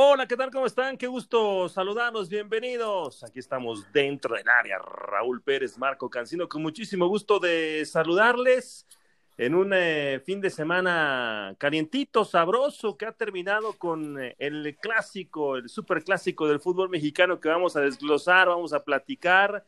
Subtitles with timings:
[0.00, 0.52] Hola, ¿qué tal?
[0.52, 0.96] ¿Cómo están?
[0.96, 3.24] Qué gusto saludarlos, bienvenidos.
[3.24, 4.78] Aquí estamos dentro del área.
[4.78, 8.86] Raúl Pérez, Marco Cancino, con muchísimo gusto de saludarles
[9.36, 15.56] en un eh, fin de semana calientito, sabroso, que ha terminado con eh, el clásico,
[15.56, 19.66] el super clásico del fútbol mexicano que vamos a desglosar, vamos a platicar.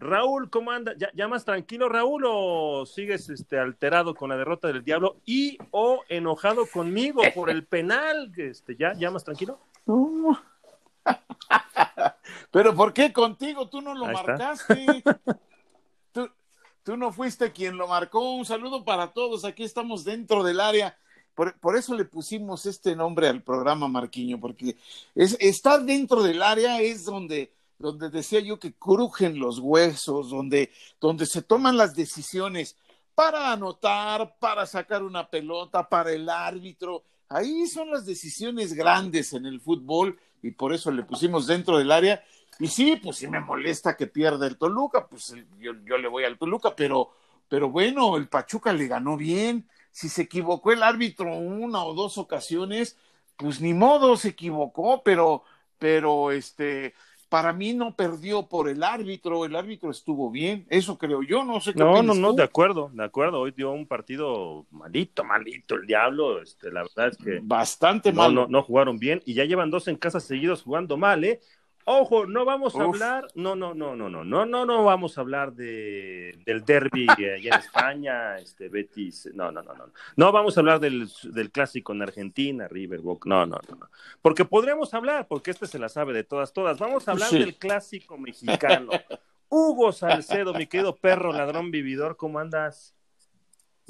[0.00, 0.94] Raúl, ¿cómo anda?
[0.96, 6.02] ¿Ya, más tranquilo, Raúl, o sigues este, alterado con la derrota del Diablo y o
[6.08, 8.32] enojado conmigo por el penal?
[8.36, 9.60] Este, ¿ya, ¿Ya más tranquilo?
[12.50, 13.68] Pero ¿por qué contigo?
[13.68, 15.04] Tú no lo marcaste.
[16.82, 18.32] Tú, no fuiste quien lo marcó.
[18.32, 19.44] Un saludo para todos.
[19.44, 20.96] Aquí estamos dentro del área.
[21.34, 24.76] Por, eso le pusimos este nombre al programa, Marquiño, porque
[25.14, 30.70] es, estar dentro del área es donde donde decía yo que crujen los huesos, donde,
[31.00, 32.76] donde se toman las decisiones
[33.14, 37.04] para anotar, para sacar una pelota, para el árbitro.
[37.28, 41.90] Ahí son las decisiones grandes en el fútbol y por eso le pusimos dentro del
[41.90, 42.22] área.
[42.58, 46.24] Y sí, pues sí me molesta que pierda el Toluca, pues yo, yo le voy
[46.24, 47.12] al Toluca, pero,
[47.48, 49.66] pero bueno, el Pachuca le ganó bien.
[49.90, 52.98] Si se equivocó el árbitro una o dos ocasiones,
[53.36, 55.44] pues ni modo se equivocó, pero,
[55.78, 56.94] pero este,
[57.30, 61.60] para mí no perdió por el árbitro, el árbitro estuvo bien, eso creo yo, no
[61.60, 65.76] sé qué No, no, no, de acuerdo, de acuerdo, hoy dio un partido malito, malito
[65.76, 68.34] el diablo, este, la verdad es que bastante mal.
[68.34, 71.40] No, no jugaron bien y ya llevan dos en casa seguidos jugando mal, ¿eh?
[71.84, 75.22] Ojo, no vamos a hablar, no, no, no, no, no, no, no, no vamos a
[75.22, 80.56] hablar de, del derby allá en España, este Betis, no, no, no, no, no vamos
[80.56, 85.26] a hablar del, del clásico en Argentina, River, no, no, no, no, porque podremos hablar,
[85.26, 88.90] porque este se la sabe de todas, todas, vamos a hablar del clásico mexicano.
[89.48, 92.94] Hugo Salcedo, mi querido perro ladrón vividor, ¿cómo andas?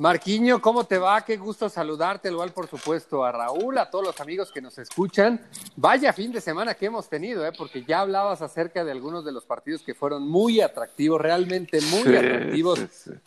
[0.00, 1.22] Marquiño, ¿cómo te va?
[1.26, 4.78] Qué gusto saludarte, al igual por supuesto a Raúl, a todos los amigos que nos
[4.78, 5.38] escuchan.
[5.76, 7.52] Vaya fin de semana que hemos tenido, ¿eh?
[7.54, 12.16] porque ya hablabas acerca de algunos de los partidos que fueron muy atractivos, realmente muy
[12.16, 12.80] atractivos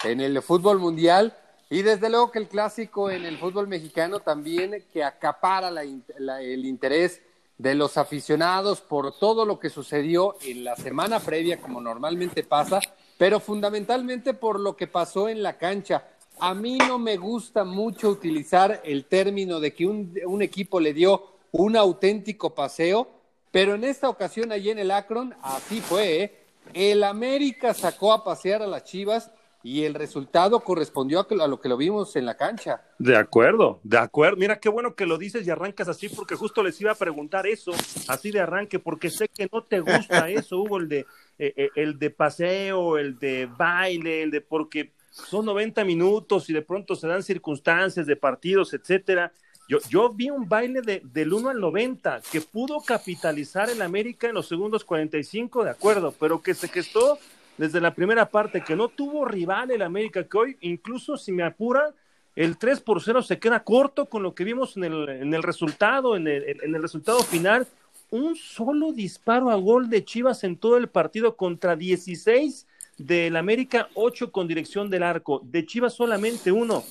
[0.04, 1.38] en el fútbol mundial.
[1.70, 7.22] Y desde luego que el clásico en el fútbol mexicano también que acapara el interés
[7.60, 12.80] de los aficionados por todo lo que sucedió en la semana previa, como normalmente pasa,
[13.20, 16.04] pero fundamentalmente por lo que pasó en la cancha
[16.44, 21.38] a mí no me gusta mucho utilizar el término de que un, equipo le dio
[21.54, 23.08] un auténtico paseo,
[23.50, 26.38] pero en esta ocasión allí en el Akron, así fue, ¿eh?
[26.74, 29.32] el América sacó a pasear a las Chivas
[29.64, 32.82] y el resultado correspondió a, lo que lo vimos en la cancha.
[33.00, 34.36] De acuerdo, de acuerdo.
[34.36, 37.48] Mira qué bueno que lo dices y arrancas así, porque justo les iba a preguntar
[37.48, 37.72] eso,
[38.10, 41.06] así de arranque, porque sé que no te gusta eso, Hugo, el de,
[41.40, 46.54] eh, eh, el de paseo, el de baile, el de porque son 90 minutos y
[46.54, 49.32] de pronto se dan circunstancias de partidos, etcétera.
[49.70, 54.28] Yo, yo vi un baile de, del 1 al 90 que pudo capitalizar el América
[54.28, 57.20] en los segundos 45, de acuerdo, pero que se gestó
[57.58, 61.44] desde la primera parte, que no tuvo rival el América, que hoy incluso si me
[61.44, 61.94] apura,
[62.36, 65.44] el 3 por 0 se queda corto con lo que vimos en el, en el
[65.44, 67.68] resultado, en el, en el resultado final.
[68.10, 72.68] Un solo disparo a gol de Chivas en todo el partido contra 16
[72.98, 75.42] del América, ocho con dirección del arco.
[75.44, 76.84] De Chivas solamente uno.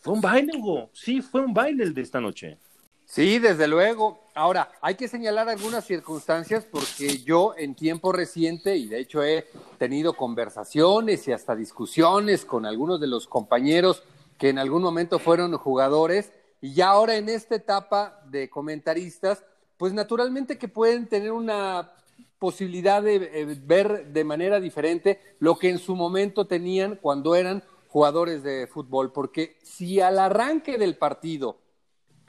[0.00, 0.90] Fue un baile, Hugo.
[0.92, 2.58] Sí, fue un baile el de esta noche.
[3.04, 4.20] Sí, desde luego.
[4.34, 9.46] Ahora, hay que señalar algunas circunstancias porque yo en tiempo reciente, y de hecho he
[9.78, 14.02] tenido conversaciones y hasta discusiones con algunos de los compañeros
[14.38, 19.44] que en algún momento fueron jugadores, y ya ahora en esta etapa de comentaristas,
[19.76, 21.92] pues naturalmente que pueden tener una
[22.38, 27.62] posibilidad de eh, ver de manera diferente lo que en su momento tenían cuando eran
[27.88, 31.58] jugadores de fútbol, porque si al arranque del partido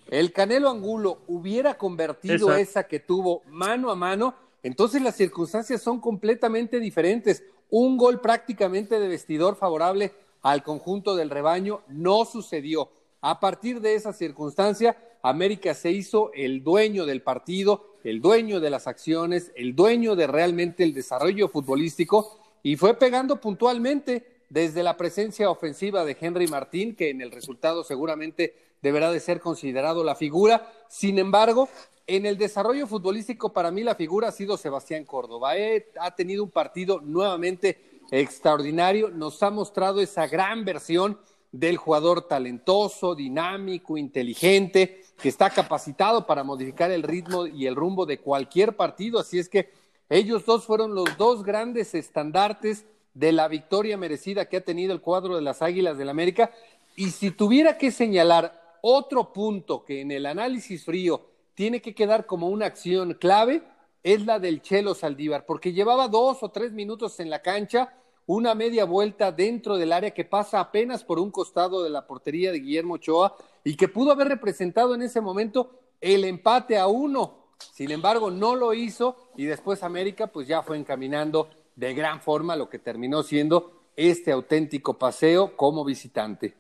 [0.09, 6.00] el Canelo Angulo hubiera convertido esa que tuvo mano a mano, entonces las circunstancias son
[6.00, 7.44] completamente diferentes.
[7.69, 12.89] Un gol prácticamente de vestidor favorable al conjunto del rebaño no sucedió.
[13.19, 14.95] A partir de esa circunstancia,
[15.30, 20.28] América se hizo el dueño del partido, el dueño de las acciones, el dueño de
[20.28, 26.96] realmente el desarrollo futbolístico y fue pegando puntualmente desde la presencia ofensiva de Henry Martín,
[26.96, 30.72] que en el resultado seguramente deberá de ser considerado la figura.
[30.88, 31.68] Sin embargo,
[32.06, 35.51] en el desarrollo futbolístico para mí la figura ha sido Sebastián Córdoba.
[36.00, 41.19] ha tenido un partido nuevamente extraordinario, nos ha mostrado esa gran versión
[41.51, 48.06] del jugador talentoso, dinámico, inteligente, que está capacitado para modificar el ritmo y el rumbo
[48.06, 49.19] de cualquier partido.
[49.19, 49.72] Así es que
[50.10, 55.02] ellos dos fueron los dos grandes estandartes de la victoria merecida que ha tenido el
[55.02, 56.52] cuadro de las Águilas del América.
[56.96, 61.25] Y si tuviera que señalar otro punto que en el análisis frío
[61.56, 63.63] tiene que quedar como una acción clave
[64.04, 67.94] es la del Chelo Saldívar, porque llevaba dos o tres minutos en la cancha,
[68.27, 72.51] una media vuelta dentro del área que pasa apenas por un costado de la portería
[72.51, 77.47] de Guillermo Ochoa y que pudo haber representado en ese momento el empate a uno.
[77.74, 82.56] Sin embargo, no lo hizo y después América pues ya fue encaminando de gran forma
[82.56, 86.56] lo que terminó siendo este auténtico paseo como visitante.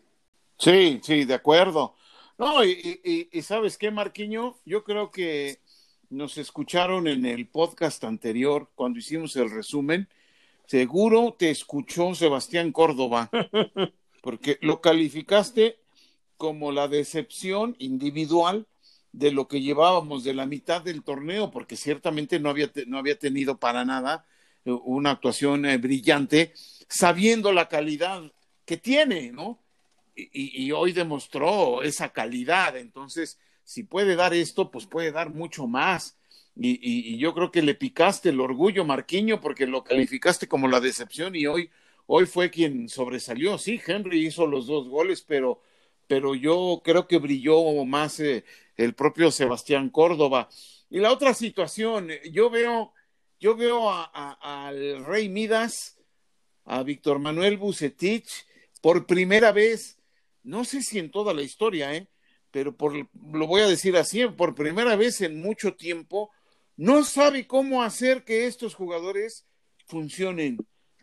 [0.57, 1.95] Sí, sí, de acuerdo.
[2.37, 5.59] No, y, sabes qué, Marquiño, yo creo que
[6.09, 10.07] nos escucharon en el podcast anterior cuando hicimos el resumen.
[10.67, 13.29] Seguro te escuchó Sebastián Córdoba,
[14.21, 15.79] porque lo calificaste
[16.35, 18.67] como la decepción individual
[19.13, 23.17] de lo que llevábamos de la mitad del torneo, porque ciertamente no había, no había
[23.17, 24.25] tenido para nada
[24.65, 26.53] eh, una actuación eh, brillante,
[26.89, 28.29] sabiendo la calidad
[28.65, 29.59] que tiene, ¿no?
[30.17, 32.75] y, hoy demostró esa calidad.
[32.75, 36.16] Entonces, si puede dar esto, pues puede dar mucho más.
[36.59, 41.35] Y, yo creo que le picaste el orgullo, Marquiño, porque lo calificaste como la decepción
[41.35, 41.69] y hoy,
[42.07, 43.57] hoy fue quien sobresalió.
[43.57, 45.61] Sí, Henry hizo los dos goles, pero,
[46.07, 48.43] pero yo creo que brilló más eh,
[48.75, 50.49] el propio Sebastián Córdoba.
[50.89, 52.93] Y la otra situación, yo veo,
[53.39, 55.99] yo veo al Rey Midas,
[56.65, 58.45] a Víctor Manuel Bucetich,
[58.81, 59.97] por primera vez
[60.47, 62.07] no sé si en toda la historia, ¿eh?
[62.51, 66.31] pero por, lo voy a decir así, por primera vez en mucho tiempo,
[66.77, 69.45] no sabe cómo hacer que estos jugadores
[69.85, 70.57] funcionen,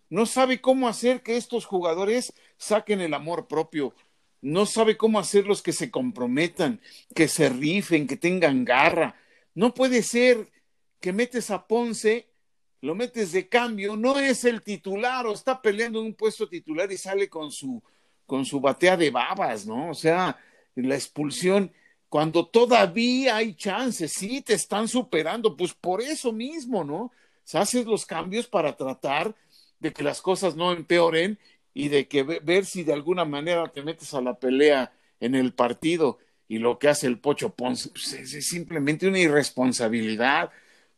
[0.09, 3.95] no sabe cómo hacer que estos jugadores saquen el amor propio,
[4.41, 6.81] no sabe cómo hacerlos que se comprometan,
[7.15, 9.17] que se rifen, que tengan garra.
[9.55, 10.51] No puede ser
[11.01, 12.29] que metes a Ponce,
[12.83, 16.93] lo metes de cambio, no es el titular o está peleando en un puesto titular
[16.93, 17.83] y sale con su
[18.27, 19.91] con su batea de babas, ¿no?
[19.91, 20.39] O sea,
[20.75, 21.73] la expulsión,
[22.15, 27.11] cuando todavía hay chances, sí te están superando, pues por eso mismo, ¿no?
[27.43, 29.35] Se haces los cambios para tratar
[29.81, 31.41] de que las cosas no empeoren
[31.75, 35.55] y de que ver si de alguna manera te metes a la pelea en el
[35.55, 40.53] partido y lo que hace el Pocho Ponce pues es, simplemente una irresponsabilidad,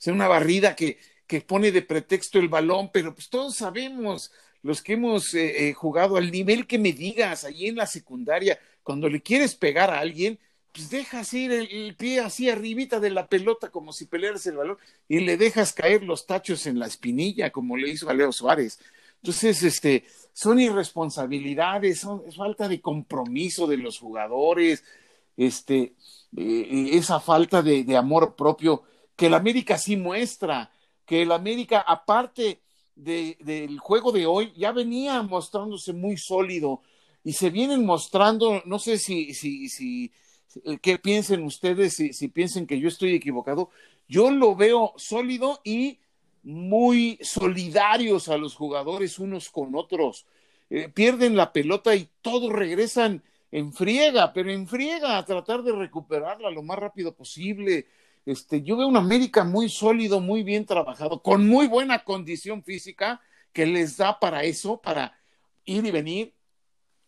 [0.06, 4.82] o una barrida que, que pone de pretexto el balón, pero pues todos sabemos los
[4.82, 9.08] que hemos eh, eh, jugado al nivel que me digas, ahí en la secundaria, cuando
[9.08, 10.38] le quieres pegar a alguien,
[10.76, 14.76] pues dejas ir el, pie así arribita de la pelota como si pelearas el balón
[15.08, 18.78] y le dejas caer los tachos en la espinilla como le hizo a Leo Suárez.
[19.22, 24.84] Entonces, este, son irresponsabilidades, son, es falta de compromiso de los jugadores,
[25.34, 25.94] este,
[26.36, 28.82] eh, esa falta de, amor propio
[29.16, 30.70] que el América sí muestra,
[31.06, 32.60] que el América, aparte
[32.94, 36.82] del juego de hoy ya venía mostrándose muy sólido
[37.24, 40.12] y se vienen mostrando, no sé si, si, si,
[40.82, 43.70] qué piensen ustedes, si, si piensen que yo estoy equivocado,
[44.08, 45.98] yo lo veo sólido y
[46.42, 50.26] muy solidarios a los jugadores unos con otros.
[50.70, 55.72] Eh, pierden la pelota y todos regresan en friega, pero en friega a tratar de
[55.72, 57.86] recuperarla lo más rápido posible.
[58.24, 63.20] Este, yo veo un América muy sólido, muy bien trabajado, con muy buena condición física
[63.52, 65.18] que les da para eso, para
[65.64, 66.34] ir y venir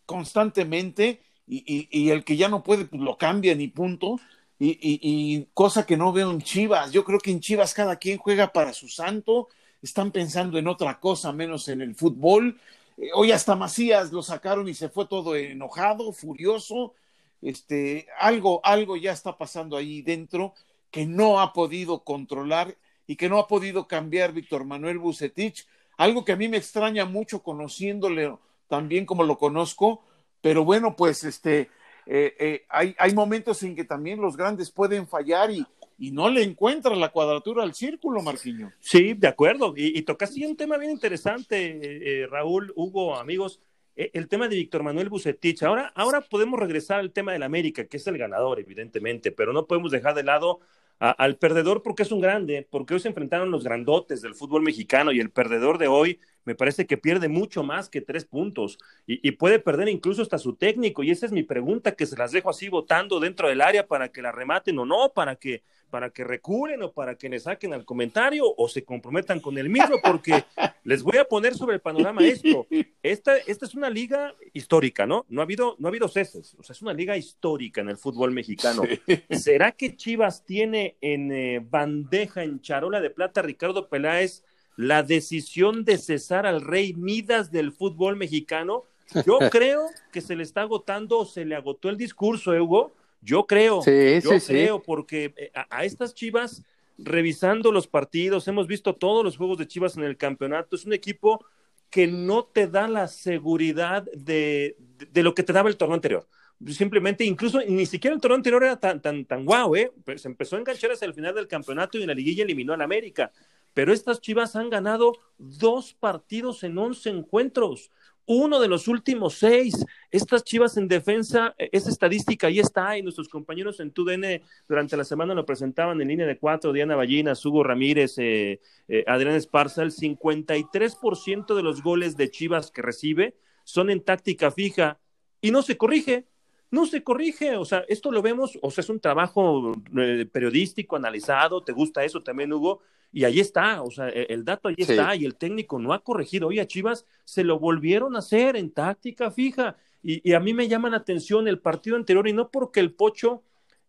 [0.07, 4.21] constantemente y, el que ya no puede, pues lo cambia ni punto.
[4.61, 6.93] Y, cosa que no veo en Chivas.
[6.93, 9.49] Yo creo que en Chivas cada quien juega para su santo,
[9.83, 12.61] están pensando en otra cosa menos en el fútbol.
[12.97, 16.95] Eh, hoy hasta Macías lo sacaron y se fue todo enojado, furioso.
[17.41, 20.55] Este, algo, algo ya está pasando ahí dentro
[20.91, 26.25] que no ha podido controlar y que no ha podido cambiar Víctor Manuel Bucetich, algo
[26.25, 28.37] que a mí me extraña mucho conociéndole
[28.69, 30.03] también como lo conozco,
[30.41, 31.69] pero bueno, pues este,
[32.07, 35.67] eh, eh, hay, hay, momentos en que también los grandes pueden fallar y,
[35.99, 38.73] y no le encuentra la cuadratura al círculo, Marquiño.
[38.81, 39.75] Sí, de acuerdo.
[39.77, 43.61] Y, y tocaste un tema bien interesante, eh, Raúl, Hugo, amigos,
[43.95, 45.63] el tema de Víctor Manuel Bucetich.
[45.65, 49.67] Ahora, ahora podemos regresar al tema del América, que es el ganador, evidentemente, pero no
[49.67, 50.61] podemos dejar de lado
[50.99, 55.13] al perdedor porque es un grande, porque hoy se enfrentaron los grandotes del fútbol mexicano
[55.13, 59.31] y el perdedor de hoy me parece que pierde mucho más que tres puntos y,
[59.33, 62.51] puede perder incluso hasta su técnico y esa es mi pregunta que se las dejo
[62.51, 66.25] así votando dentro del área para que la rematen o no, para que para que
[66.25, 70.45] reculen o para que le saquen al comentario o se comprometan con el mismo, porque
[70.85, 72.67] les voy a poner sobre el panorama esto.
[73.03, 75.25] Esta, esta es una liga histórica, ¿no?
[75.29, 77.97] No ha habido, no ha habido ceses, o sea, es una liga histórica en el
[77.97, 78.83] fútbol mexicano.
[79.31, 84.45] ¿Será que Chivas tiene en eh, bandeja, en charola de plata, Ricardo Peláez,
[84.79, 88.85] la decisión de cesar al rey Midas del fútbol mexicano?
[89.27, 93.45] Yo creo que se le está agotando o se le agotó el discurso, Hugo, Yo
[93.45, 96.63] creo, yo creo, porque eh, a, estas Chivas,
[96.97, 100.93] revisando los partidos, hemos visto todos los juegos de Chivas en el campeonato, es un
[100.93, 101.45] equipo
[101.91, 104.77] que no te da la seguridad de,
[105.11, 106.29] de, lo que te daba el torneo anterior.
[106.69, 109.91] Simplemente, incluso ni siquiera el torneo anterior era tan, tan, tan guau, ¿eh?
[110.05, 112.75] Pues se empezó a enganchar hasta el final del campeonato y en la liguilla eliminó
[112.75, 113.33] al América.
[113.79, 117.93] Pero estas Chivas han ganado dos partidos en once encuentros
[118.27, 119.87] uno de los últimos seis.
[120.11, 124.97] Estas chivas en defensa, e, esa estadística ahí está, y nuestros compañeros en TUDN durante
[124.97, 129.37] la semana lo presentaban en línea de cuatro, Diana Ballinas, Hugo Ramírez, eh, eh, Adrián
[129.37, 134.99] Esparza, el 53% de los goles de chivas que recibe son en táctica fija
[135.41, 136.27] y no se corrige.
[136.73, 140.97] No se corrige, o sea, esto lo vemos, o sea, es un trabajo eh, periodístico,
[140.97, 142.81] analizado, ¿te gusta eso también, Hugo?
[143.13, 146.03] Y ahí está, o sea, e, el dato ahí está y el técnico no ha
[146.03, 146.49] corregido.
[146.49, 149.77] Oye, a Chivas se lo volvieron a hacer en táctica fija.
[150.03, 153.43] Y, a mí me llama la atención el partido anterior y no porque el Pocho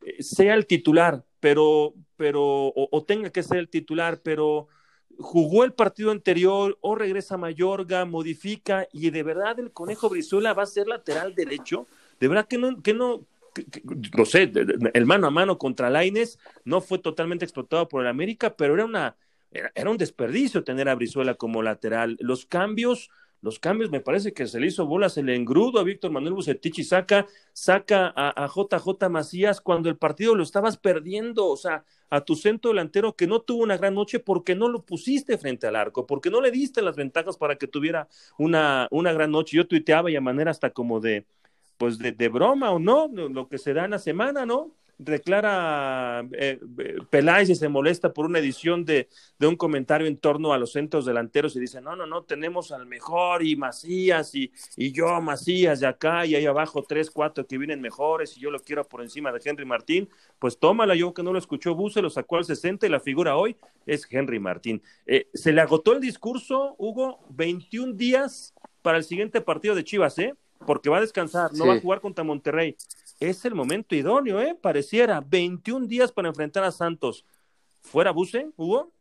[0.03, 4.67] eh, sea el titular, pero, pero, o, tenga que ser el titular, pero
[5.19, 10.63] jugó el partido anterior o regresa Mayorga, modifica y de verdad el Conejo Brizuela va
[10.63, 11.85] a ser lateral derecho.
[12.19, 13.25] De verdad que no, que no,
[14.17, 14.51] no sé,
[14.93, 18.85] el mano a mano contra Laines no fue totalmente explotado por el América, pero era
[18.85, 19.15] una
[19.51, 22.17] era, un desperdicio tener a Brizuela como lateral.
[22.19, 23.09] Los cambios,
[23.41, 26.79] los cambios, me parece que se le hizo bolas el engrudo a Víctor Manuel Bucetich
[26.79, 31.83] y saca, saca a, a, JJ Macías cuando el partido lo estabas perdiendo, o sea,
[32.11, 35.67] a tu centro delantero que no tuvo una gran noche porque no lo pusiste frente
[35.67, 39.57] al arco, porque no le diste las ventajas para que tuviera una, una gran noche.
[39.57, 41.25] Yo tuiteaba y a manera hasta como de,
[41.79, 44.75] pues de, broma o no, lo que se da en la semana, ¿no?
[44.97, 49.07] Declara eh, eh, Peláez y se molesta por una edición de,
[49.39, 52.73] de, un comentario en torno a los centros delanteros y dice, no, no, no, tenemos
[52.73, 57.47] al mejor y Macías y, y yo Macías de acá y ahí abajo tres, cuatro
[57.47, 61.13] que vienen mejores y yo lo quiero por encima de Henry Martín, pues tómala, yo
[61.13, 63.55] que no lo escuchó Buse, lo sacó al 60 y la figura hoy
[63.85, 64.81] es Henry Martín.
[65.05, 70.19] Eh, se le agotó el discurso, Hugo, 21 días para el siguiente partido de Chivas,
[70.19, 70.35] ¿eh?
[70.65, 72.75] Porque va a descansar, no va a jugar contra Monterrey.
[73.19, 74.57] Es el momento idóneo, ¿eh?
[74.59, 77.25] Pareciera 21 días para enfrentar a Santos.
[77.81, 78.91] ¿Fuera Buse, Hugo?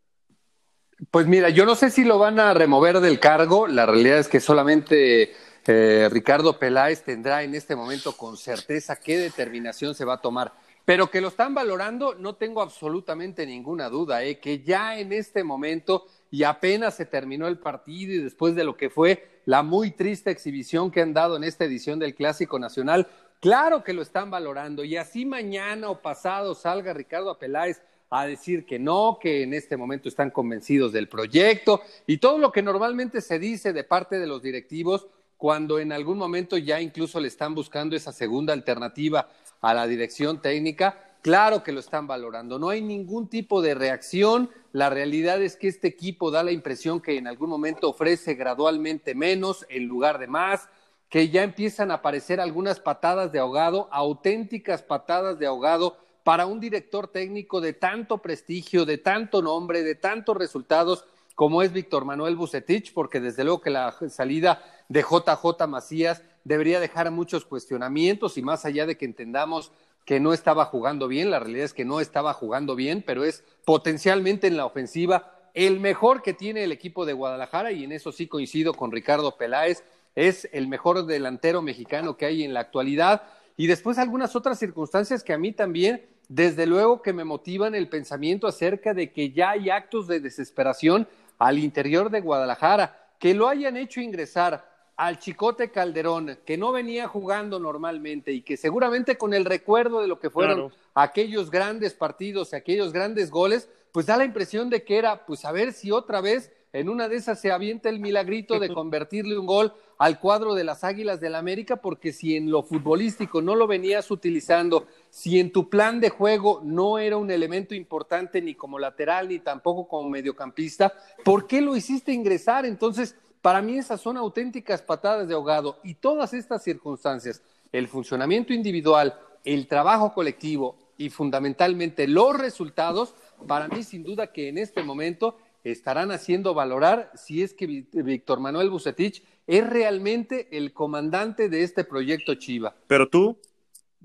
[1.11, 3.67] Pues mira, yo no sé si lo van a remover del cargo.
[3.67, 5.33] La realidad es que solamente
[5.65, 10.53] eh, Ricardo Peláez tendrá en este momento con certeza qué determinación se va a tomar.
[10.83, 14.39] Pero que lo están valorando, no tengo absolutamente ninguna duda, ¿eh?
[14.39, 18.77] que ya en este momento y apenas se terminó el partido y después de lo
[18.77, 23.07] que fue la muy triste exhibición que han dado en esta edición del Clásico Nacional,
[23.39, 27.81] claro que lo están valorando y así mañana o pasado salga Ricardo Apeláez
[28.11, 32.51] a decir que no, que en este momento están convencidos del proyecto y todo lo
[32.51, 35.07] que normalmente se dice de parte de los directivos
[35.37, 39.29] cuando en algún momento ya incluso le están buscando esa segunda alternativa
[39.61, 44.49] a la dirección técnica, Claro que lo están valorando, no hay ningún tipo de reacción.
[44.71, 49.15] La realidad es que este equipo da la impresión que en algún momento ofrece gradualmente
[49.15, 50.69] menos en lugar de más,
[51.09, 56.59] que ya empiezan a aparecer algunas patadas de ahogado, auténticas patadas de ahogado para un
[56.61, 61.03] director técnico de tanto prestigio, de tanto nombre, de tantos resultados
[61.35, 66.79] como es Víctor Manuel Bucetich, porque desde luego que la salida de JJ Macías debería
[66.79, 69.71] dejar muchos cuestionamientos y más allá de que entendamos
[70.09, 73.43] que no estaba jugando bien, la realidad es que no estaba jugando bien, pero es
[73.63, 78.11] potencialmente en la ofensiva el mejor que tiene el equipo de Guadalajara y en eso
[78.11, 79.83] sí coincido con Ricardo Peláez,
[80.15, 83.21] es el mejor delantero mexicano que hay en la actualidad.
[83.55, 87.87] Y después algunas otras circunstancias que a mí también, desde luego que me motivan el
[87.87, 93.47] pensamiento acerca de que ya hay actos de desesperación al interior de Guadalajara, que lo
[93.47, 94.68] hayan hecho ingresar
[94.99, 100.09] al Chicote Calderón, que no venía jugando normalmente y que seguramente con el recuerdo de
[100.09, 104.97] lo que fueron aquellos grandes partidos, aquellos grandes goles, pues da la impresión de que
[104.97, 108.59] era, pues a ver si otra vez en una de esas se avienta el milagrito
[108.59, 112.51] de convertirle un gol al cuadro de las Águilas del la América, porque si en
[112.51, 117.31] lo futbolístico no lo venías utilizando, si en tu plan de juego no era un
[117.31, 122.65] elemento importante ni como lateral ni tampoco como mediocampista, ¿por qué lo hiciste ingresar?
[122.65, 127.41] Entonces, para mí esas son auténticas patadas de ahogado y todas estas circunstancias,
[127.71, 133.15] el funcionamiento individual, el trabajo colectivo y fundamentalmente los resultados,
[133.47, 138.39] para mí sin duda que en este momento estarán haciendo valorar si es que Víctor
[138.39, 142.75] Manuel Bucetich es realmente el comandante de este proyecto Chiva.
[142.87, 143.37] Pero tú,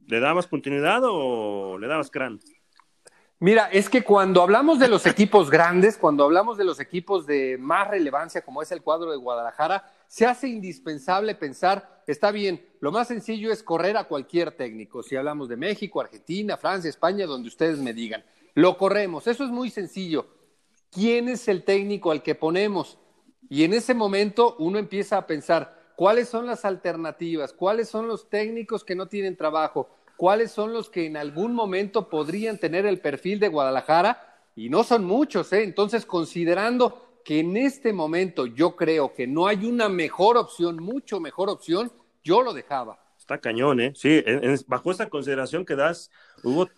[0.06, 2.40] ¿le dabas continuidad o le dabas crán?
[3.40, 7.58] Mira, es que cuando hablamos de los equipos grandes, cuando hablamos de los equipos de
[7.58, 12.92] más relevancia, como es el cuadro de Guadalajara, se hace indispensable pensar, está bien, lo
[12.92, 17.48] más sencillo es correr a cualquier técnico, si hablamos de México, Argentina, Francia, España, donde
[17.48, 18.24] ustedes me digan.
[18.54, 20.26] Lo corremos, eso es muy sencillo.
[20.90, 22.98] ¿Quién es el técnico al que ponemos?
[23.50, 27.52] Y en ese momento uno empieza a pensar, ¿cuáles son las alternativas?
[27.52, 29.90] ¿Cuáles son los técnicos que no tienen trabajo?
[30.16, 34.34] ¿Cuáles son los que en algún momento podrían tener el perfil de Guadalajara?
[34.56, 35.64] Y no son muchos, ¿eh?
[35.64, 41.18] Entonces, considerando que en este momento yo creo que no hay una mejor opción, mucho
[41.20, 41.90] mejor opción,
[42.22, 42.98] yo lo dejaba.
[43.18, 43.92] Está cañón, ¿eh?
[43.96, 44.22] Sí,
[44.66, 46.10] bajo esa consideración que das,
[46.42, 46.68] Hugo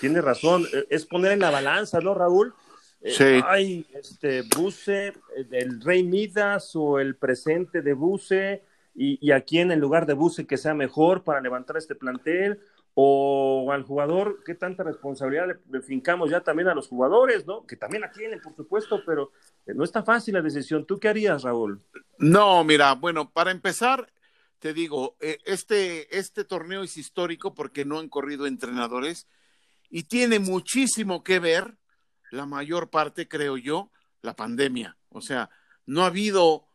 [0.00, 2.54] tiene razón, e, es poner en la balanza, ¿no, Raúl?
[3.00, 3.40] Eh, sí.
[3.44, 5.12] Ay, este, Buse,
[5.50, 8.62] el Rey Midas o el presente de Buse,
[8.94, 12.60] y, y a quién en lugar de Buse que sea mejor para levantar este plantel,
[12.94, 17.64] o al jugador, qué tanta responsabilidad le, fincamos ya también a los jugadores, ¿no?
[17.64, 19.30] Que también la tienen, por supuesto, pero
[19.66, 20.84] eh, no está fácil la decisión.
[20.84, 21.80] ¿Tú qué harías, Raúl?
[22.18, 24.12] No, mira, bueno, para empezar,
[24.58, 29.28] te digo, eh, este, este torneo es histórico porque no han corrido entrenadores
[29.90, 31.76] y tiene muchísimo que ver,
[32.30, 33.90] la mayor parte, creo yo,
[34.22, 34.96] la pandemia.
[35.10, 35.50] O sea,
[35.86, 36.66] no ha habido,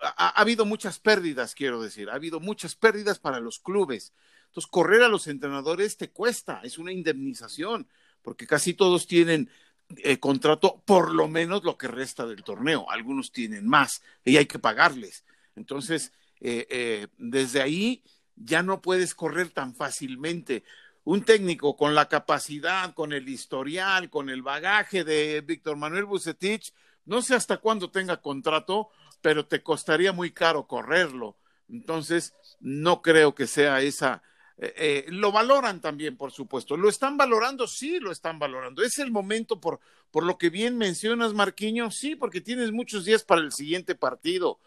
[0.00, 4.14] ha habido muchas pérdidas, quiero decir, ha habido muchas pérdidas para los clubes
[4.54, 7.88] entonces, correr a los entrenadores te cuesta, es una indemnización,
[8.22, 9.50] porque casi todos tienen
[9.96, 12.88] eh, contrato por lo menos lo que resta del torneo.
[12.88, 15.24] Algunos tienen más y hay que pagarles.
[15.56, 18.04] Entonces, eh, eh, desde ahí
[18.36, 20.62] ya no puedes correr tan fácilmente.
[21.02, 26.72] Un técnico con la capacidad, con el historial, con el bagaje de Víctor Manuel Bucetich,
[27.06, 31.36] no sé hasta cuándo tenga contrato, pero te costaría muy caro correrlo.
[31.68, 34.22] Entonces, no creo que sea esa
[34.56, 36.76] eh, eh, lo valoran también, por supuesto.
[36.76, 37.66] ¿Lo están valorando?
[37.66, 38.82] Sí, lo están valorando.
[38.82, 39.80] ¿Es el momento por,
[40.10, 41.90] por lo que bien mencionas, Marquiño?
[41.90, 44.60] Sí, porque tienes muchos días para el siguiente partido.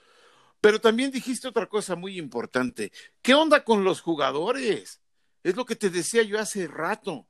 [0.59, 2.91] Pero también dijiste otra cosa muy importante.
[3.21, 5.01] ¿Qué onda con los jugadores?
[5.43, 7.27] Es lo que te decía yo hace rato.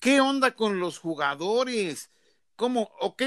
[0.00, 2.10] ¿Qué onda con los jugadores?
[2.56, 2.90] ¿Cómo?
[3.00, 3.22] Ok,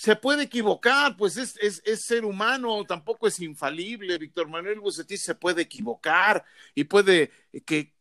[0.00, 4.16] se puede equivocar, pues es, es, ser humano, tampoco es infalible.
[4.16, 6.42] Víctor Manuel Bucetich se puede equivocar
[6.74, 7.30] y puede
[7.66, 7.92] que,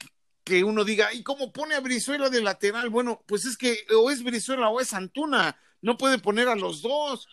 [0.45, 2.89] que uno diga, ¿y cómo pone a Brizuela de lateral?
[2.89, 6.81] Bueno, pues es que o es Brizuela o es Antuna, no puede poner a los
[6.81, 7.27] dos.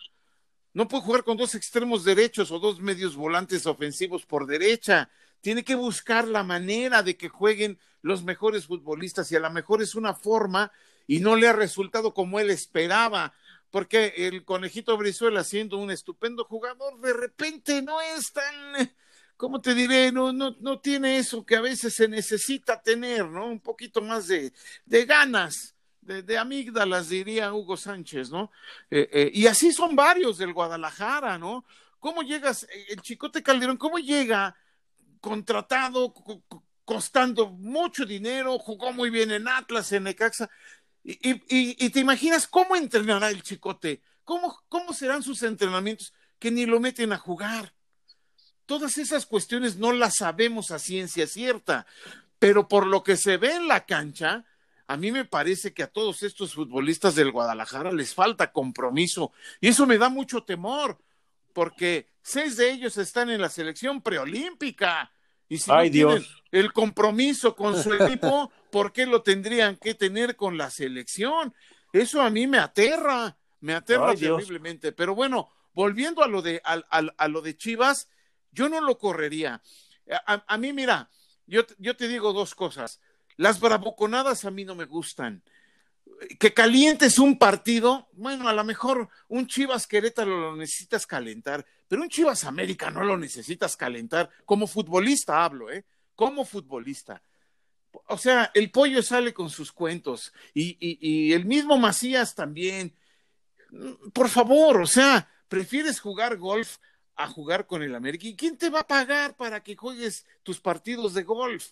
[0.73, 5.09] No puede jugar con dos extremos derechos o dos medios volantes ofensivos por derecha.
[5.39, 9.81] Tiene que buscar la manera de que jueguen los mejores futbolistas y a lo mejor
[9.81, 10.73] es una forma
[11.07, 13.33] y no le ha resultado como él esperaba
[13.69, 18.95] porque el conejito Brizuela, siendo un estupendo jugador, de repente no es tan,
[19.35, 20.11] ¿cómo te diré?
[20.11, 23.47] No, no, no tiene eso que a veces se necesita tener, ¿no?
[23.47, 24.53] Un poquito más de,
[24.85, 25.73] de ganas.
[26.01, 28.49] De, de, amígdalas, diría Hugo Sánchez, ¿no?
[28.89, 31.65] Eh, eh, y así son varios del Guadalajara, ¿no?
[31.99, 34.55] ¿Cómo llegas, eh, el Chicote Calderón, cómo llega
[35.19, 36.13] contratado,
[36.85, 40.49] costando mucho dinero, jugó muy bien en Atlas, en Necaxa,
[41.09, 46.81] y, te imaginas cómo entrenará el chicote, ¿Cómo, cómo serán sus entrenamientos que ni lo
[46.81, 47.73] meten a jugar.
[48.65, 51.87] Todas esas cuestiones no las sabemos a ciencia cierta,
[52.37, 54.45] pero por lo que se ve en la cancha,
[54.85, 59.69] a mí me parece que a todos estos futbolistas del Guadalajara les falta compromiso y
[59.69, 60.97] eso me da mucho temor,
[61.53, 65.09] porque seis de ellos están en la selección preolímpica
[65.47, 70.35] y si no tienen el compromiso con su equipo, ¿por qué lo tendrían que tener
[70.35, 71.51] con la selección?
[71.91, 74.91] Eso a mí me aterra, me aterra terriblemente.
[74.91, 78.07] Pero bueno, volviendo a lo de, a, lo de Chivas,
[78.51, 79.63] yo no lo correría.
[80.27, 81.09] A, mí, mira,
[81.47, 83.01] yo, yo te digo dos cosas.
[83.35, 85.41] Las bravuconadas a mí no me gustan
[86.39, 92.03] que calientes un partido, bueno, a lo mejor un Chivas Querétaro lo necesitas calentar, pero
[92.03, 94.29] un Chivas América no lo necesitas calentar.
[94.45, 95.83] Como futbolista hablo, ¿eh?
[96.13, 97.23] Como futbolista.
[98.07, 102.93] O sea, el pollo sale con sus cuentos y, y el mismo Macías también.
[104.13, 106.77] Por favor, o sea, prefieres jugar golf
[107.15, 108.27] a jugar con el América.
[108.27, 111.71] ¿Y quién te va a pagar para que juegues tus partidos de golf?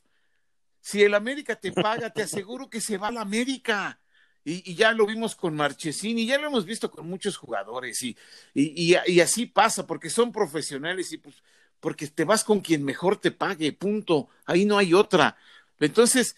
[0.81, 3.99] Si el América te paga, te aseguro que se va al América
[4.43, 8.15] y, ya lo vimos con Marchesini, ya lo hemos visto con muchos jugadores, y,
[8.53, 11.41] y, y, así pasa, porque son profesionales y pues
[11.79, 14.29] porque te vas con quien mejor te pague, punto.
[14.45, 15.37] Ahí no hay otra.
[15.79, 16.35] Entonces,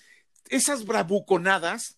[0.49, 1.97] esas bravuconadas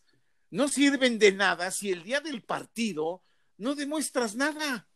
[0.51, 3.21] no sirven de nada si el día del partido
[3.57, 4.87] no demuestras nada.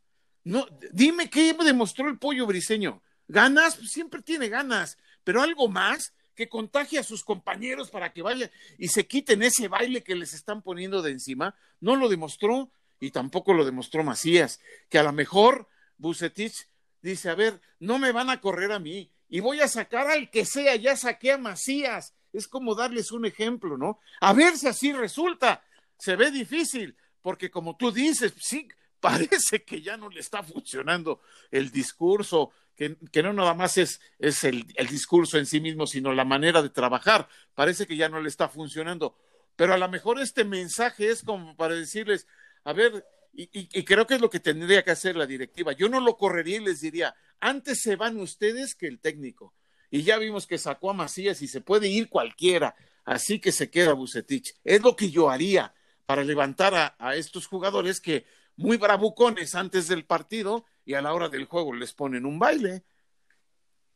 [0.43, 3.01] No, dime qué demostró el pollo briseño.
[3.27, 3.77] ¿Ganas?
[3.77, 8.49] Pues siempre tiene ganas, pero algo más que contagie a sus compañeros para que vayan
[8.77, 13.11] y se quiten ese baile que les están poniendo de encima, no lo demostró y
[13.11, 16.67] tampoco lo demostró Macías, que a lo mejor Bucetich
[17.01, 20.29] dice, a ver, no me van a correr a mí y voy a sacar al
[20.29, 22.13] que sea, ya saqué a Macías.
[22.33, 23.99] Es como darles un ejemplo, ¿no?
[24.19, 25.63] A ver si así resulta.
[25.97, 28.67] Se ve difícil, porque como tú dices, sí,
[28.99, 34.43] parece que ya no le está funcionando el discurso, que, no nada más es, es
[34.43, 37.29] el, el, discurso en sí mismo, sino la manera de trabajar.
[37.53, 39.15] Parece que ya no le está funcionando.
[39.55, 42.27] Pero a lo mejor este mensaje es como para decirles,
[42.63, 45.71] a ver, y, y, creo que es lo que tendría que hacer la directiva.
[45.73, 49.53] Yo no lo correría y les diría, antes se van ustedes que el técnico.
[49.93, 52.73] Y ya vimos que sacó a Macías y se puede ir cualquiera.
[53.05, 54.55] Así que se queda Bucetich.
[54.63, 55.75] Es lo que yo haría
[56.07, 58.25] para levantar a, a estos jugadores que
[58.55, 62.81] muy bravucones antes del partido y a la hora del juego les ponen un baile.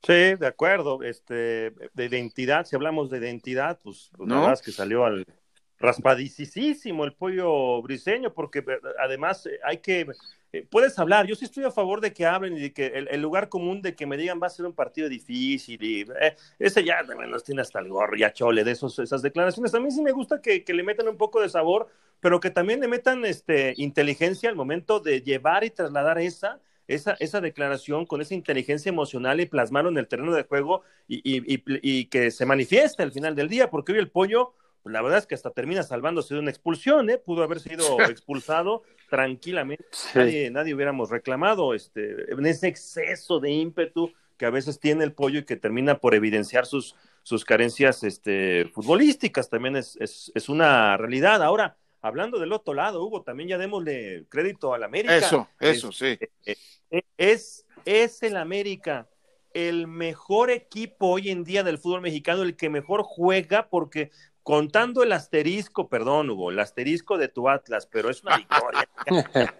[0.04, 1.02] Sí, de acuerdo.
[1.02, 4.54] Este, de identidad, si hablamos de identidad, pues, pues ¿No?
[4.64, 5.26] que salió al
[5.80, 10.06] raspadicísimo el pollo briseño, porque eh, además eh, hay que
[10.63, 13.50] puedes hablar, yo sí estoy a favor de que hablen y de que el, lugar
[13.50, 16.06] común de que me digan va a ser un partido difícil y
[16.60, 19.74] ese ya nos tiene hasta el gorro, ya chole de esos, esas declaraciones.
[19.74, 21.88] A mí sí me gusta que, le metan un poco de sabor,
[22.20, 27.17] pero que también le metan este, inteligencia al momento de llevar y trasladar esa esa,
[27.20, 31.63] esa declaración con esa inteligencia emocional y plasmarlo en el terreno de juego y, y,
[31.65, 34.54] y, que se manifieste al final del día, porque hoy el pollo,
[34.88, 37.17] pues la verdad es que hasta termina salvándose de una expulsión, ¿eh?
[37.17, 39.84] pudo haber sido expulsado tranquilamente,
[40.15, 45.12] nadie, nadie hubiéramos reclamado este, en ese exceso de ímpetu que a veces tiene el
[45.12, 50.47] pollo y que termina por evidenciar sus, sus carencias este, futbolísticas, también es, es, es
[50.47, 51.43] una realidad.
[51.43, 55.17] Ahora, hablando del otro lado, Hugo, también ya démosle crédito al América.
[55.17, 56.17] Eso, eso, sí.
[56.17, 56.56] Eh, eh,
[56.91, 59.10] eh, es, es el América
[59.58, 64.12] el mejor equipo hoy en día del fútbol mexicano, el que mejor juega, porque
[64.48, 68.88] contando el asterisco, perdón, Hugo, el asterisco de tu Atlas, pero es una victoria.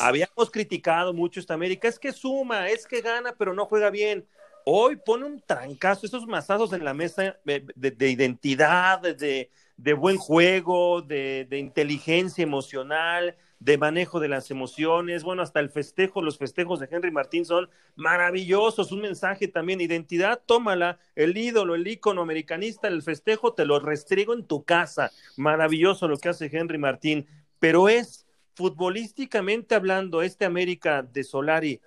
[0.00, 4.26] Habíamos criticado mucho esta América, es que suma, es que gana, pero no juega bien.
[4.64, 10.16] Hoy pone un trancazo, esos masazos en la mesa de, de identidad, de, de buen
[10.16, 16.80] juego, de, inteligencia emocional, de manejo de las emociones, bueno, hasta el festejo, los festejos
[16.80, 22.88] de Henry Martín son maravillosos, un mensaje también, identidad, tómala, el ídolo, el ícono americanista,
[22.88, 27.26] el festejo, te lo restrigo en tu casa, maravilloso lo que hace Henry Martín,
[27.58, 31.80] pero es futbolísticamente hablando, este América de Solari,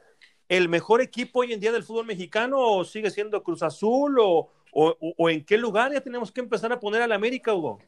[0.50, 4.50] el mejor equipo hoy en día del fútbol mexicano o sigue siendo Cruz Azul o,
[4.72, 7.80] o, en qué lugar ya tenemos que empezar a poner al América, Hugo?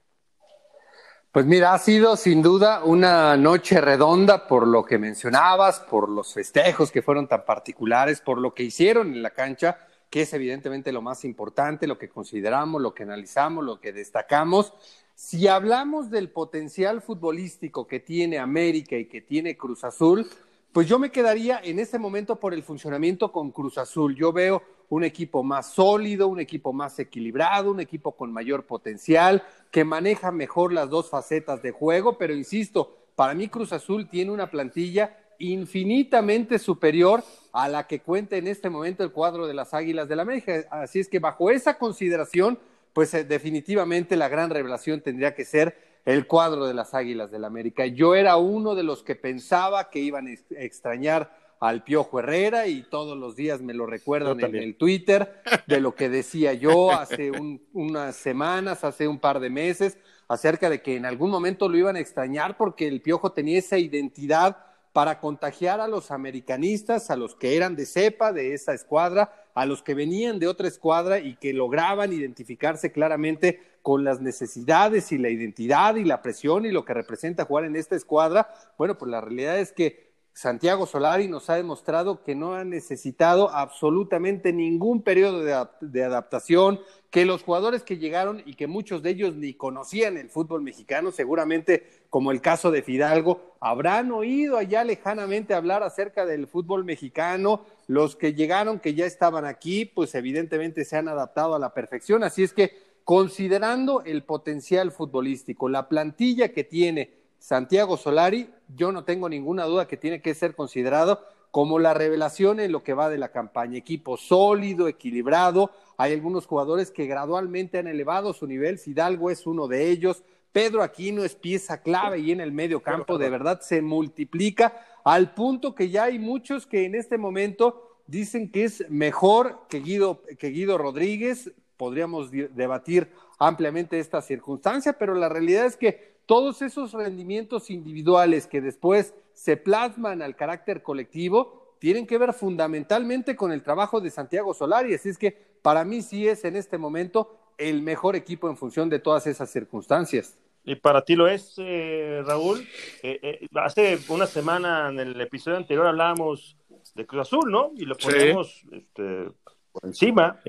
[1.32, 6.34] Pues mira, ha sido sin duda una noche redonda por lo que mencionabas, por los
[6.34, 9.78] festejos que fueron tan particulares, por lo que hicieron en la cancha,
[10.10, 14.74] que es evidentemente lo más importante, lo que consideramos, lo que analizamos, lo que destacamos.
[15.14, 20.28] Si hablamos del potencial futbolístico que tiene América y que tiene Cruz Azul,
[20.72, 24.16] pues yo me quedaría en este momento por el funcionamiento con Cruz Azul.
[24.16, 29.44] Yo veo un equipo más sólido, un equipo más equilibrado, un equipo con mayor potencial,
[29.72, 34.32] que maneja mejor las dos facetas de juego, pero insisto, para mí Cruz Azul tiene
[34.32, 39.74] una plantilla infinitamente superior a la que cuenta en este momento el cuadro de las
[39.74, 40.66] Águilas de la América.
[40.70, 42.60] Así es que bajo esa consideración,
[42.94, 47.42] pues eh, definitivamente la gran revelación tendría que ser el cuadro de las Águilas del
[47.42, 47.86] la América.
[47.86, 52.82] Yo era uno de los que pensaba que iban a extrañar al Piojo Herrera y
[52.82, 57.32] todos los días me lo recuerdan en el Twitter de lo que decía yo hace
[57.74, 61.96] unas semanas, hace un par de meses, acerca de que en algún momento lo iban
[61.96, 64.58] a extrañar porque el Piojo tenía esa identidad
[64.94, 69.68] para contagiar a los americanistas, a los que eran de cepa de esa escuadra, a
[69.68, 75.18] los que venían de otra escuadra y que lograban identificarse claramente con las necesidades y
[75.18, 78.54] la identidad y la presión y lo que representa jugar en esta escuadra.
[78.78, 83.50] Bueno, pues la realidad es que Santiago Solari nos ha demostrado que no ha necesitado
[83.50, 89.36] absolutamente ningún periodo de, adaptación, que los jugadores que llegaron y que muchos de ellos
[89.36, 95.54] ni conocían el fútbol mexicano, seguramente como el caso de Fidalgo, habrán oído allá lejanamente
[95.54, 97.66] hablar acerca del fútbol mexicano.
[97.88, 102.24] Los que llegaron, que ya estaban aquí, pues evidentemente se han adaptado a la perfección.
[102.24, 109.04] Así es que considerando el potencial futbolístico, la plantilla que tiene, Santiago Solari, yo no
[109.04, 113.10] tengo ninguna duda que tiene que ser considerado como la revelación en lo que va
[113.10, 113.78] de la campaña.
[113.78, 115.72] Equipo sólido, equilibrado.
[115.98, 118.78] Hay algunos jugadores que gradualmente han elevado su nivel.
[118.78, 120.24] Fidalgo es uno de ellos.
[120.52, 125.34] Pedro Aquino es pieza clave y en el medio campo de verdad se multiplica al
[125.34, 130.24] punto que ya hay muchos que en este momento dicen que es mejor que Guido,
[130.38, 131.52] que Guido Rodríguez.
[131.80, 138.60] Podríamos debatir ampliamente esta circunstancia, pero la realidad es que todos esos rendimientos individuales que
[138.60, 144.54] después se plasman al carácter colectivo, tienen que ver fundamentalmente con el trabajo de Santiago
[144.54, 144.94] Solari.
[144.94, 148.90] Así es que para mí sí es en este momento el mejor equipo en función
[148.90, 150.38] de todas esas circunstancias.
[150.66, 152.60] Y para ti lo es, eh, Raúl.
[153.02, 156.58] Eh, eh, hace una semana en el episodio anterior hablábamos
[156.96, 157.72] de Cruz Azul, ¿no?
[157.76, 159.32] Y lo ponemos este,
[159.80, 160.40] por encima.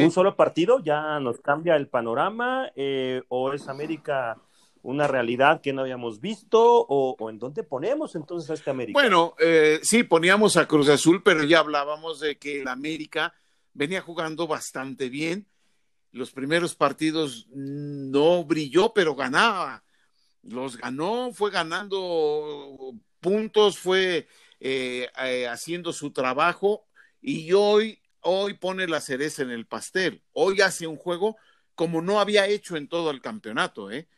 [0.00, 2.70] Un solo partido ya nos cambia el panorama
[3.28, 4.38] o es América
[4.80, 8.98] una realidad que no habíamos visto o, en dónde ponemos entonces a este América?
[8.98, 9.34] Bueno,
[9.82, 13.34] sí, poníamos a Cruz Azul, pero ya hablábamos de que el América
[13.74, 15.46] venía jugando bastante bien
[16.12, 19.84] los primeros partidos no brilló, pero ganaba.
[20.42, 24.26] Los ganó, fue ganando puntos, fue
[24.60, 26.86] eh, eh, haciendo su trabajo
[27.20, 30.22] y hoy, hoy pone la cereza en el pastel.
[30.32, 31.36] Hoy hace un juego
[31.74, 34.08] como no había hecho en todo el campeonato, ¿eh?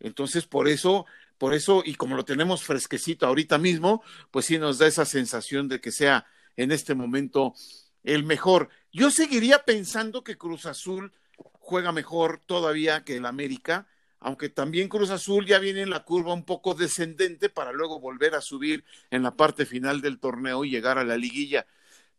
[0.00, 4.78] Entonces, por eso, por eso, y como lo tenemos fresquecito ahorita mismo, pues sí nos
[4.78, 6.26] da esa sensación de que sea
[6.56, 7.54] en este momento
[8.04, 8.70] el mejor.
[8.92, 13.88] Yo seguiría pensando que Cruz Azul juega mejor todavía que el América,
[14.20, 18.34] aunque también Cruz Azul ya viene en la curva un poco descendente para luego volver
[18.34, 21.66] a subir en la parte final del torneo y llegar a la liguilla.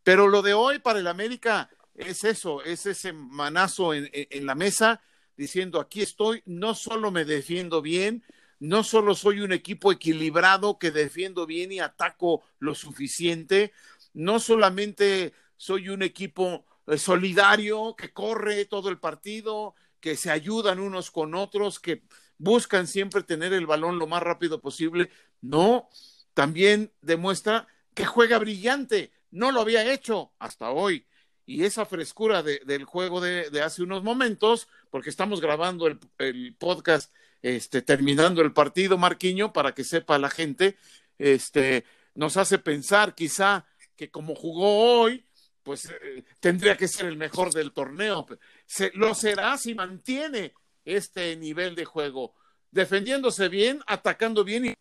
[0.02, 4.08] Pero lo de hoy para el América es eso, es ese manazo en,
[4.46, 5.00] la mesa
[5.36, 8.24] diciendo aquí estoy, no solo me defiendo bien,
[8.58, 13.72] no solo soy un equipo equilibrado que defiendo bien y ataco lo suficiente,
[14.12, 20.80] no solamente soy un equipo eh, solidario, que corre todo el partido, que se ayudan
[20.80, 22.02] unos con otros, que
[22.38, 25.10] buscan siempre tener el balón lo más rápido posible.
[25.40, 25.88] No,
[26.34, 29.12] también demuestra que juega brillante.
[29.30, 31.06] No lo había hecho hasta hoy.
[31.46, 35.88] Y esa frescura del juego de, hace unos momentos, porque estamos grabando
[36.18, 37.12] el, podcast,
[37.42, 40.76] este, terminando el partido, Marquiño, para que sepa la gente,
[41.18, 43.66] este, nos hace pensar quizá
[43.96, 45.26] que como jugó hoy,
[45.62, 48.26] pues eh, tendría que ser el mejor del torneo.
[48.94, 52.34] Lo será si mantiene este nivel de juego,
[52.70, 54.66] defendiéndose bien, atacando bien.
[54.66, 54.74] Y,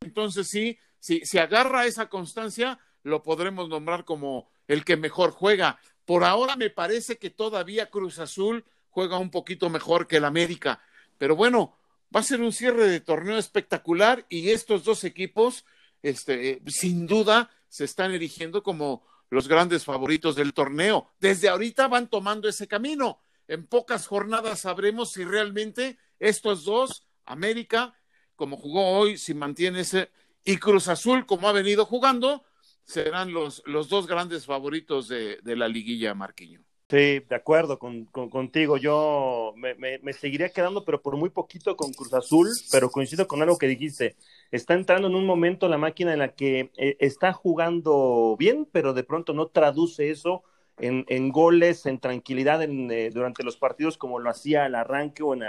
[0.00, 5.78] entonces sí, si, si agarra esa constancia, lo podremos nombrar como el que mejor juega.
[6.04, 10.80] Por ahora me parece que todavía Cruz Azul juega un poquito mejor que el América.
[11.18, 11.76] Pero bueno,
[12.14, 15.64] va a ser un cierre de torneo espectacular y estos dos equipos,
[16.02, 21.08] este, sin duda, se están erigiendo como los grandes favoritos del torneo.
[21.18, 23.20] Desde ahorita van tomando ese camino.
[23.48, 27.94] En pocas jornadas sabremos si realmente estos dos, América,
[28.36, 30.10] como jugó hoy, si mantiene ese,
[30.44, 32.44] y Cruz Azul, como ha venido jugando,
[32.84, 36.62] serán los, los dos grandes favoritos de, de la liguilla, Marquiño.
[36.92, 38.76] Sí, de acuerdo con, contigo.
[38.76, 43.40] Yo me, me, seguiría quedando, pero por muy poquito con Cruz Azul, pero coincido con
[43.40, 44.14] algo que dijiste.
[44.50, 48.92] Está entrando en un momento la máquina en la que eh, está jugando bien, pero
[48.92, 50.42] de pronto no traduce eso
[50.78, 55.22] en, en goles, en tranquilidad en, eh, durante los partidos como lo hacía al arranque
[55.22, 55.44] o, en,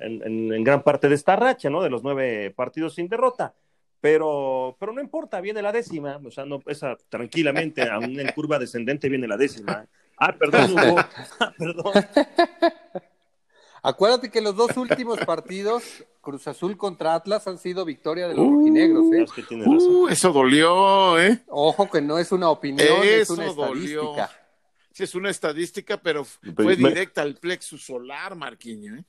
[0.00, 1.84] en, en, gran parte de esta racha, ¿no?
[1.84, 3.54] De los nueve partidos sin derrota.
[4.04, 8.58] Pero, pero no importa, viene la décima, o sea, no, esa tranquilamente, aún en curva
[8.58, 9.86] descendente viene la décima.
[10.18, 10.96] Ah, perdón, Hugo.
[11.40, 11.92] Ah, perdón.
[13.82, 18.46] Acuérdate que los dos últimos partidos, Cruz Azul contra Atlas, han sido victoria de los
[18.46, 19.06] rojinegros.
[19.14, 19.54] ¿eh?
[19.56, 21.42] Uh, eso dolió, ¿eh?
[21.48, 24.30] Ojo que no es una opinión, es una estadística.
[24.92, 28.96] Sí, es una estadística, pero pues fue directa al plexus solar, Marquiño.
[28.96, 29.04] ¿eh?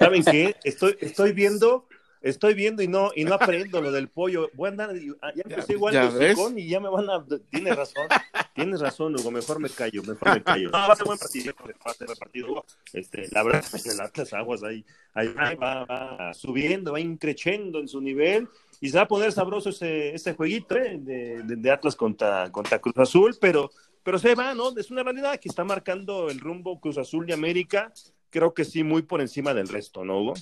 [0.00, 0.56] ¿Saben qué?
[0.64, 1.86] Estoy, estoy viendo
[2.24, 4.50] estoy viendo y no, y no aprendo lo del pollo.
[4.54, 4.90] Voy a andar,
[5.22, 5.94] ah, ya empecé igual
[6.34, 7.24] con y ya me van a.
[7.50, 8.08] Tienes razón,
[8.54, 9.30] tienes razón, Hugo.
[9.30, 10.70] Mejor me callo, mejor me callo.
[10.74, 11.54] No, va a ser buen partido,
[11.86, 12.64] va a ser buen partido.
[12.92, 17.86] Este, la verdad, en el Atlas Aguas ahí, ahí va, va, subiendo, va increciendo en
[17.86, 18.48] su nivel
[18.80, 20.98] y se va a poner sabroso ese, ese jueguito ¿eh?
[21.00, 23.70] de, de, Atlas contra, contra Cruz Azul, pero,
[24.02, 24.76] pero se va, ¿no?
[24.76, 27.92] Es una realidad que está marcando el rumbo Cruz Azul y América.
[28.30, 30.34] Creo que sí, muy por encima del resto, ¿no, Hugo?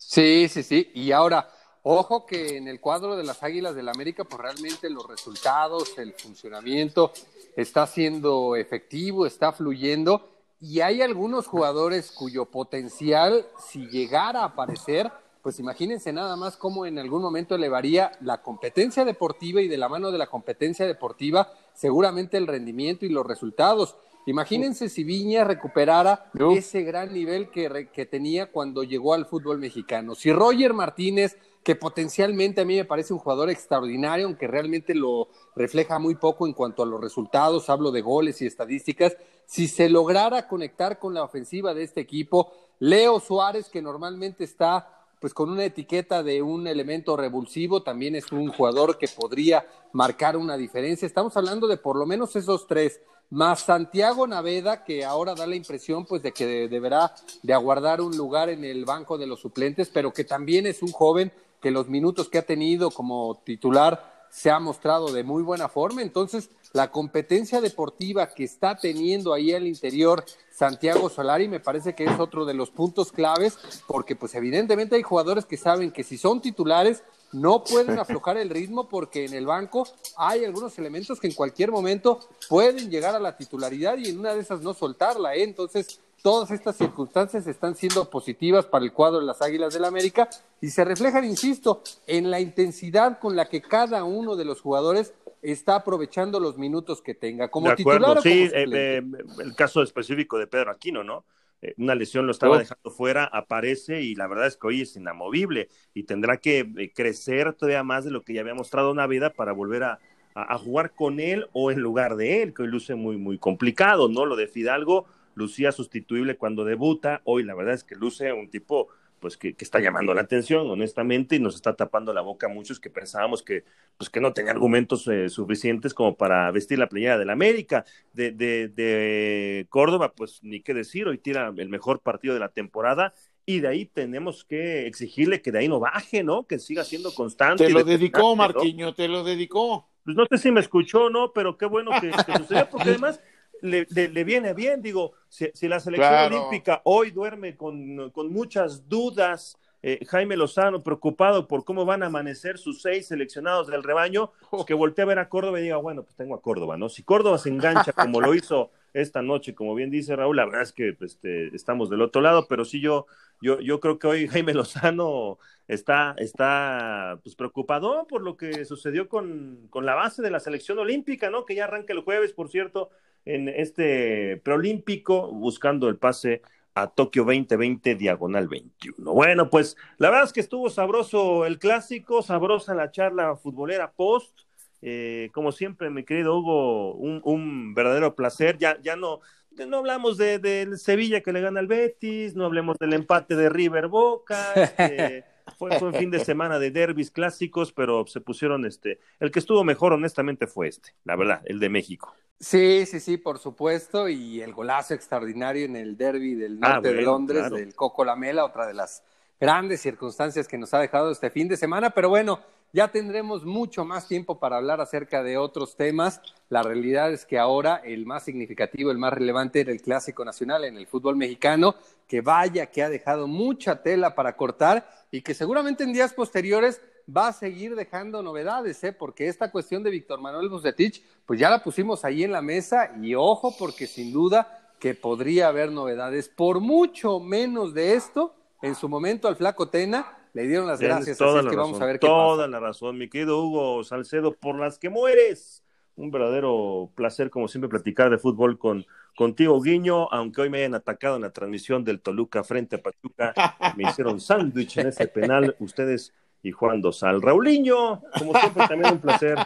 [0.00, 0.90] Sí, sí, sí.
[0.94, 1.48] Y ahora,
[1.82, 5.96] ojo que en el cuadro de las Águilas del la América, pues realmente los resultados,
[5.98, 7.12] el funcionamiento
[7.54, 10.26] está siendo efectivo, está fluyendo.
[10.58, 16.86] Y hay algunos jugadores cuyo potencial, si llegara a aparecer, pues imagínense nada más cómo
[16.86, 21.52] en algún momento elevaría la competencia deportiva y de la mano de la competencia deportiva,
[21.74, 23.96] seguramente el rendimiento y los resultados.
[24.26, 30.14] Imagínense si Viña recuperara ese gran nivel que, que, tenía cuando llegó al fútbol mexicano.
[30.14, 35.28] Si Roger Martínez, que potencialmente a mí me parece un jugador extraordinario, aunque realmente lo
[35.56, 39.88] refleja muy poco en cuanto a los resultados, hablo de goles y estadísticas, si se
[39.88, 45.50] lograra conectar con la ofensiva de este equipo, Leo Suárez, que normalmente está pues con
[45.50, 51.04] una etiqueta de un elemento revulsivo, también es un jugador que podría marcar una diferencia.
[51.04, 55.54] Estamos hablando de por lo menos esos tres, más Santiago Naveda, que ahora da la
[55.54, 59.88] impresión pues de que deberá de aguardar un lugar en el banco de los suplentes,
[59.88, 64.50] pero que también es un joven que los minutos que ha tenido como titular se
[64.50, 66.02] ha mostrado de muy buena forma.
[66.02, 72.04] Entonces, la competencia deportiva que está teniendo ahí al interior Santiago Solari me parece que
[72.04, 76.16] es otro de los puntos claves, porque pues evidentemente hay jugadores que saben que si
[76.16, 81.28] son titulares no pueden aflojar el ritmo porque en el banco hay algunos elementos que
[81.28, 85.34] en cualquier momento pueden llegar a la titularidad y en una de esas no soltarla.
[85.34, 85.44] ¿eh?
[85.44, 90.28] Entonces, todas estas circunstancias están siendo positivas para el cuadro de las Águilas del América
[90.60, 95.14] y se reflejan, insisto, en la intensidad con la que cada uno de los jugadores
[95.42, 97.48] está aprovechando los minutos que tenga.
[97.48, 99.02] Como titular, sí, eh, eh,
[99.38, 101.24] el caso específico de Pedro Aquino, ¿no?
[101.62, 104.96] Eh, una lesión lo estaba dejando fuera, aparece y la verdad es que hoy es
[104.96, 109.30] inamovible y tendrá que crecer todavía más de lo que ya había mostrado una vida
[109.30, 109.98] para volver a,
[110.34, 114.08] a, jugar con él o en lugar de él, que hoy luce muy, muy complicado,
[114.08, 114.24] ¿no?
[114.26, 118.88] Lo de Fidalgo lucía sustituible cuando debuta, hoy la verdad es que luce un tipo
[119.20, 122.80] pues que, está llamando la atención, honestamente, y nos está tapando la boca a muchos
[122.80, 123.64] que pensábamos que,
[123.96, 127.84] pues, que no tenía argumentos eh, suficientes como para vestir la playera del América.
[128.12, 132.48] De, de, de, Córdoba, pues ni qué decir, hoy tira el mejor partido de la
[132.48, 133.12] temporada,
[133.46, 136.46] y de ahí tenemos que exigirle que de ahí no baje, ¿no?
[136.46, 137.66] Que siga siendo constante.
[137.66, 139.88] Te lo dedicó, Marquiño, te lo dedicó.
[140.04, 142.88] Pues no sé si me escuchó o no, pero qué bueno que, que sucedió, porque
[142.90, 143.20] además
[143.62, 149.58] le, le, viene bien, digo, si, la selección olímpica hoy duerme con, con muchas dudas,
[149.82, 154.64] eh, Jaime Lozano preocupado por cómo van a amanecer sus seis seleccionados del rebaño, pues
[154.66, 156.88] que voltee a ver a Córdoba y diga, bueno, pues tengo a Córdoba, ¿no?
[156.88, 160.62] Si Córdoba se engancha como lo hizo esta noche, como bien dice Raúl, la verdad
[160.62, 163.06] es que pues, este, estamos del otro lado, pero sí yo,
[163.40, 169.08] yo, yo creo que hoy Jaime Lozano está, está pues, preocupado por lo que sucedió
[169.08, 171.46] con, con la base de la selección olímpica, ¿no?
[171.46, 172.90] Que ya arranca el jueves, por cierto,
[173.24, 176.42] en este preolímpico, buscando el pase
[176.74, 179.12] a Tokio 2020 diagonal 21.
[179.12, 184.40] Bueno, pues la verdad es que estuvo sabroso el clásico, sabrosa la charla futbolera post.
[184.82, 188.56] Eh, como siempre, mi querido Hugo, un, verdadero placer.
[188.58, 189.20] Ya, ya no,
[189.66, 193.88] no hablamos de, Sevilla que le gana al Betis, no hablemos del empate de River
[193.88, 194.54] Boca.
[194.54, 195.24] Este,
[195.60, 198.98] fue, fue, un fin de semana de derbis clásicos, pero se pusieron este.
[199.18, 202.14] El que estuvo mejor, honestamente, fue este, la verdad, el de México.
[202.38, 206.94] Sí, sí, sí, por supuesto, y el golazo extraordinario en el derby del ah, norte
[206.94, 209.02] de Londres, del Coco Lamela, otra de las
[209.38, 212.40] grandes circunstancias que nos ha dejado este fin de semana, pero bueno,
[212.72, 216.22] ya tendremos mucho más tiempo para hablar acerca de otros temas.
[216.48, 220.64] La realidad es que ahora el más significativo, el más relevante era el Clásico Nacional
[220.64, 221.74] en el fútbol mexicano,
[222.06, 226.80] que vaya que ha dejado mucha tela para cortar y que seguramente en días posteriores
[227.14, 228.92] va a seguir dejando novedades, ¿eh?
[228.92, 232.92] porque esta cuestión de Víctor Manuel Bucetich, pues ya la pusimos ahí en la mesa
[233.00, 236.28] y ojo, porque sin duda que podría haber novedades.
[236.28, 241.18] Por mucho menos de esto, en su momento al Flaco Tena le dieron las gracias,
[241.18, 244.78] toda que vamos a ver qué Toda la razón, mi querido Hugo Salcedo, por las
[244.78, 245.64] que mueres.
[246.00, 250.74] Un verdadero placer, como siempre, platicar de fútbol con contigo, Guiño, aunque hoy me hayan
[250.74, 253.34] atacado en la transmisión del Toluca frente a Pachuca,
[253.76, 255.54] me hicieron sándwich en ese penal.
[255.58, 257.20] Ustedes y Juan Dosal.
[257.20, 259.36] Raulinho, como siempre, también un placer.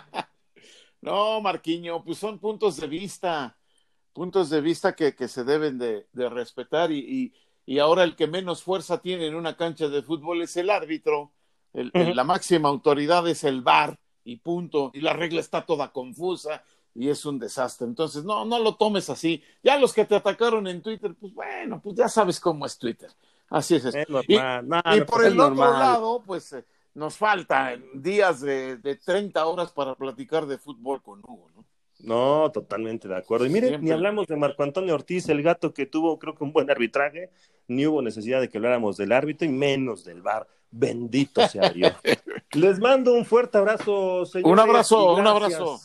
[1.00, 3.58] No, Marquiño, pues son puntos de vista,
[4.12, 7.34] puntos de vista que, que se deben de, respetar y,
[7.66, 11.32] y, ahora el que menos fuerza tiene en una cancha de fútbol es el árbitro,
[11.72, 16.62] la máxima autoridad es el VAR y punto, y la regla está toda confusa
[16.94, 17.86] y es un desastre.
[17.86, 19.42] Entonces, no, no lo tomes así.
[19.62, 23.10] Ya los que te atacaron en Twitter, pues bueno, pues ya sabes cómo es Twitter.
[23.50, 23.84] Así es.
[24.28, 29.94] y, por el otro lado, pues eh, nos faltan días de, de 30 horas para
[29.94, 31.64] platicar de fútbol con Hugo, ¿no?
[32.00, 33.46] No, totalmente de acuerdo.
[33.46, 36.52] Y mire, ni hablamos de Marco Antonio Ortiz, el gato que tuvo, creo que un
[36.52, 37.30] buen arbitraje,
[37.66, 40.46] ni hubo necesidad de que habláramos del árbitro y menos del bar.
[40.70, 41.92] Bendito sea Dios.
[42.52, 44.52] Les mando un fuerte abrazo, señores.
[44.52, 45.80] Un abrazo, un abrazo.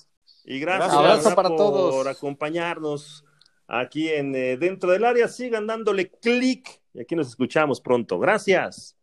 [0.45, 3.23] Y gracias, abrazo para todos por acompañarnos
[3.67, 5.27] aquí en eh, dentro del área.
[5.27, 8.19] Sigan dándole clic y aquí nos escuchamos pronto.
[8.19, 8.95] Gracias.